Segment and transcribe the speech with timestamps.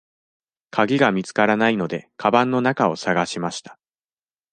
[0.71, 3.77] かぎが見つからないので、かばんの中を探しました。